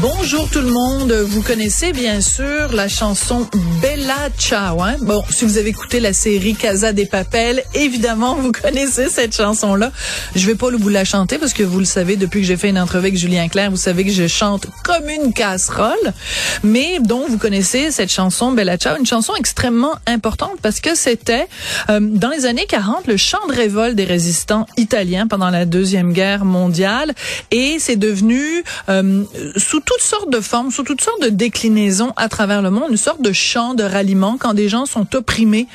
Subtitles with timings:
[0.00, 1.12] Bonjour tout le monde.
[1.12, 3.48] Vous connaissez bien sûr la chanson
[3.80, 4.82] Bella Ciao.
[4.82, 4.96] Hein?
[5.00, 9.92] Bon, si vous avez écouté la série Casa des Papels, évidemment vous connaissez cette chanson-là.
[10.34, 12.70] Je vais pas vous la chanter parce que vous le savez depuis que j'ai fait
[12.70, 16.12] une entrevue avec Julien Clerc, vous savez que je chante comme une casserole.
[16.62, 21.48] Mais donc vous connaissez cette chanson Bella Ciao, une chanson extrêmement importante parce que c'était
[21.90, 26.12] euh, dans les années 40 le chant de révolte des résistants italiens pendant la deuxième
[26.12, 27.12] guerre mondiale
[27.50, 29.24] et c'est devenu euh,
[29.62, 32.96] sous toutes sortes de formes, sous toutes sortes de déclinaisons à travers le monde, une
[32.96, 35.66] sorte de chant de ralliement quand des gens sont opprimés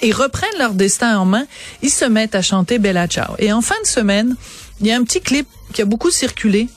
[0.00, 1.46] et reprennent leur destin en main,
[1.82, 3.34] ils se mettent à chanter Bella Ciao.
[3.38, 4.36] Et en fin de semaine,
[4.80, 6.68] il y a un petit clip qui a beaucoup circulé.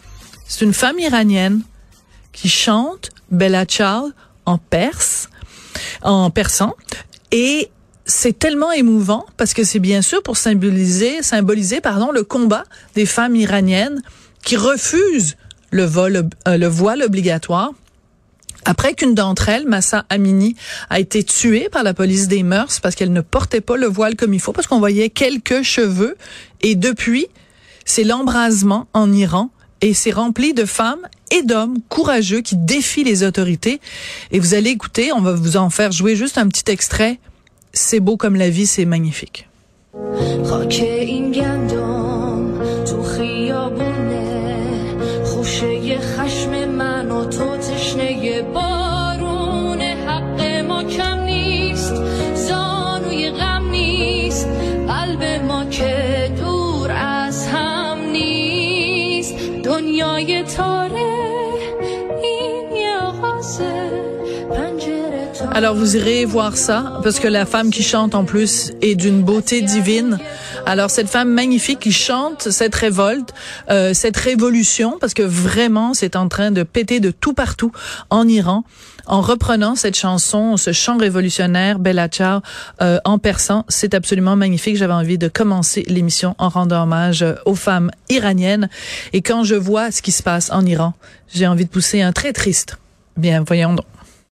[0.47, 1.61] C'est une femme iranienne
[2.33, 4.11] qui chante Bella Ciao
[4.45, 5.29] en perse,
[6.03, 6.75] en persan,
[7.31, 7.71] et
[8.05, 13.07] c'est tellement émouvant parce que c'est bien sûr pour symboliser, symboliser, pardon, le combat des
[13.07, 14.01] femmes iraniennes
[14.43, 15.35] qui refusent
[15.75, 17.71] le, euh, le voile obligatoire.
[18.65, 20.55] Après qu'une d'entre elles, Massa Amini,
[20.89, 24.15] a été tuée par la police des mœurs parce qu'elle ne portait pas le voile
[24.15, 26.17] comme il faut, parce qu'on voyait quelques cheveux.
[26.61, 27.27] Et depuis,
[27.85, 33.23] c'est l'embrasement en Iran et c'est rempli de femmes et d'hommes courageux qui défient les
[33.23, 33.79] autorités.
[34.31, 37.19] Et vous allez écouter, on va vous en faire jouer juste un petit extrait.
[37.71, 39.47] C'est beau comme la vie, c'est magnifique.
[45.99, 49.81] خشم من و تو تشنه بارون.
[49.81, 51.95] حق ما کم نیست
[52.35, 54.47] زانوی غم نیست.
[54.87, 59.35] قلب ما که دور از هم نیست.
[59.63, 61.44] دنیای تاره
[65.55, 69.23] Alors vous irez voir ça parce que la femme qui chante en plus est d'une
[69.23, 70.19] beauté divine.
[70.65, 73.33] Alors cette femme magnifique qui chante cette révolte,
[73.69, 77.71] euh, cette révolution parce que vraiment c'est en train de péter de tout partout
[78.09, 78.65] en Iran
[79.05, 82.41] en reprenant cette chanson, ce chant révolutionnaire Bella Ciao
[82.81, 83.63] euh, en persan.
[83.69, 84.75] C'est absolument magnifique.
[84.75, 88.69] J'avais envie de commencer l'émission en rendant hommage aux femmes iraniennes.
[89.13, 90.95] Et quand je vois ce qui se passe en Iran,
[91.33, 92.77] j'ai envie de pousser un très triste.
[93.15, 93.94] Bien, voyons donc.